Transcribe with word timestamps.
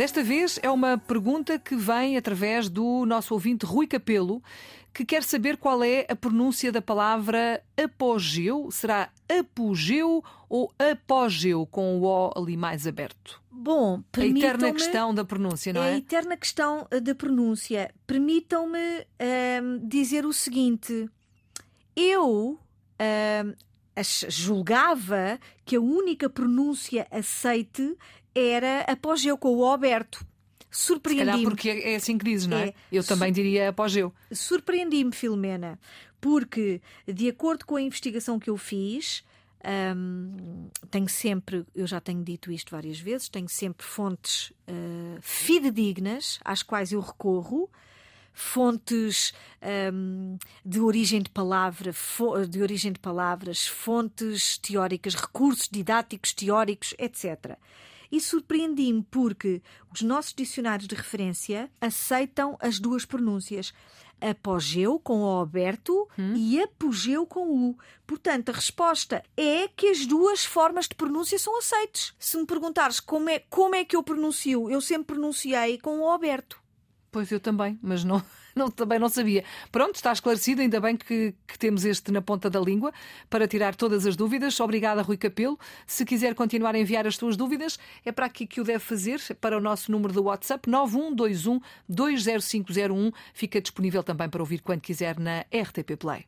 Desta 0.00 0.22
vez 0.22 0.58
é 0.62 0.70
uma 0.70 0.96
pergunta 0.96 1.58
que 1.58 1.76
vem 1.76 2.16
através 2.16 2.70
do 2.70 3.04
nosso 3.04 3.34
ouvinte 3.34 3.66
Rui 3.66 3.86
Capelo, 3.86 4.42
que 4.94 5.04
quer 5.04 5.22
saber 5.22 5.58
qual 5.58 5.84
é 5.84 6.06
a 6.08 6.16
pronúncia 6.16 6.72
da 6.72 6.80
palavra 6.80 7.62
apogeu. 7.76 8.70
Será 8.70 9.10
apogeu 9.28 10.24
ou 10.48 10.72
apogeu, 10.78 11.66
com 11.66 11.98
o 11.98 12.04
O 12.04 12.32
ali 12.34 12.56
mais 12.56 12.86
aberto? 12.86 13.42
Bom, 13.50 14.02
A 14.16 14.24
eterna 14.24 14.72
questão 14.72 15.12
da 15.14 15.22
pronúncia, 15.22 15.70
não 15.70 15.82
é 15.82 15.90
é? 15.90 15.92
a 15.92 15.98
eterna 15.98 16.34
questão 16.34 16.86
eh, 16.90 16.98
da 16.98 17.14
pronúncia. 17.14 17.92
Permitam-me 18.06 18.78
ahm, 19.18 19.86
dizer 19.86 20.24
o 20.24 20.32
seguinte: 20.32 21.10
eu 21.94 22.58
ach- 23.94 24.24
julgava 24.30 25.38
que 25.66 25.76
a 25.76 25.80
única 25.80 26.30
pronúncia 26.30 27.06
aceite 27.10 27.94
era 28.34 28.80
apogeu 28.82 29.36
com 29.36 29.48
o 29.48 29.58
O 29.58 29.70
aberto. 29.70 30.18
Se 30.70 30.88
calhar 31.00 31.34
Surpreendi-me. 31.34 31.42
porque 31.44 31.68
é 31.68 31.96
assim 31.96 32.16
que 32.16 32.24
dizes, 32.24 32.46
não 32.46 32.56
é? 32.56 32.68
É. 32.68 32.74
Eu 32.92 33.02
também 33.02 33.32
diria 33.32 33.70
apogeu. 33.70 34.14
Surpreendi-me, 34.30 35.10
Filomena, 35.12 35.80
porque, 36.20 36.80
de 37.06 37.28
acordo 37.28 37.66
com 37.66 37.74
a 37.74 37.82
investigação 37.82 38.38
que 38.38 38.48
eu 38.48 38.56
fiz, 38.56 39.24
hum, 39.96 40.68
tenho 40.88 41.08
sempre, 41.08 41.66
eu 41.74 41.88
já 41.88 42.00
tenho 42.00 42.22
dito 42.22 42.52
isto 42.52 42.70
várias 42.70 43.00
vezes, 43.00 43.28
tenho 43.28 43.48
sempre 43.48 43.84
fontes 43.84 44.52
eh, 44.68 45.18
fidedignas 45.20 46.38
às 46.44 46.62
quais 46.62 46.92
eu 46.92 47.00
recorro. 47.00 47.68
Fontes 48.32 49.34
hum, 49.92 50.38
de 50.64 50.80
origem 50.80 51.20
de 51.20 51.30
palavra, 51.30 51.92
de 52.48 52.62
origem 52.62 52.92
de 52.92 53.00
palavras, 53.00 53.66
fontes 53.66 54.56
teóricas, 54.56 55.14
recursos 55.16 55.68
didáticos 55.68 56.32
teóricos, 56.32 56.94
etc. 56.96 57.58
E 58.10 58.20
surpreendi-me 58.20 59.06
porque 59.10 59.62
os 59.92 60.02
nossos 60.02 60.34
dicionários 60.34 60.88
de 60.88 60.94
referência 60.94 61.70
aceitam 61.80 62.56
as 62.60 62.78
duas 62.78 63.04
pronúncias. 63.04 63.72
Apogeu 64.20 64.98
com 64.98 65.22
O 65.22 65.40
aberto 65.40 66.06
e 66.36 66.60
apogeu 66.60 67.24
com 67.24 67.48
U. 67.48 67.78
Portanto, 68.06 68.50
a 68.50 68.52
resposta 68.52 69.22
é 69.34 69.66
que 69.68 69.88
as 69.88 70.04
duas 70.04 70.44
formas 70.44 70.86
de 70.86 70.94
pronúncia 70.94 71.38
são 71.38 71.56
aceites. 71.56 72.12
Se 72.18 72.36
me 72.36 72.44
perguntares 72.44 73.00
como 73.00 73.30
é, 73.30 73.38
como 73.48 73.74
é 73.74 73.84
que 73.84 73.96
eu 73.96 74.02
pronuncio, 74.02 74.70
eu 74.70 74.80
sempre 74.80 75.14
pronunciei 75.14 75.78
com 75.78 76.00
O 76.00 76.10
aberto. 76.10 76.59
Pois 77.12 77.30
eu 77.32 77.40
também, 77.40 77.76
mas 77.82 78.04
não, 78.04 78.22
não, 78.54 78.70
também 78.70 78.98
não 78.98 79.08
sabia. 79.08 79.44
Pronto, 79.72 79.96
está 79.96 80.12
esclarecido, 80.12 80.60
ainda 80.62 80.80
bem 80.80 80.96
que, 80.96 81.34
que 81.46 81.58
temos 81.58 81.84
este 81.84 82.12
na 82.12 82.22
ponta 82.22 82.48
da 82.48 82.60
língua 82.60 82.92
para 83.28 83.48
tirar 83.48 83.74
todas 83.74 84.06
as 84.06 84.14
dúvidas. 84.14 84.58
Obrigada, 84.60 85.02
Rui 85.02 85.16
Capelo. 85.16 85.58
Se 85.86 86.04
quiser 86.04 86.34
continuar 86.34 86.74
a 86.74 86.78
enviar 86.78 87.06
as 87.06 87.16
suas 87.16 87.36
dúvidas, 87.36 87.78
é 88.04 88.12
para 88.12 88.26
aqui 88.26 88.46
que 88.46 88.60
o 88.60 88.64
deve 88.64 88.78
fazer, 88.78 89.20
para 89.40 89.56
o 89.56 89.60
nosso 89.60 89.90
número 89.90 90.12
do 90.12 90.22
WhatsApp 90.24 90.68
9121 90.68 91.60
20501. 91.88 93.10
Fica 93.34 93.60
disponível 93.60 94.02
também 94.02 94.28
para 94.28 94.42
ouvir 94.42 94.60
quando 94.60 94.80
quiser 94.80 95.18
na 95.18 95.40
RTP 95.52 95.96
Play. 95.98 96.26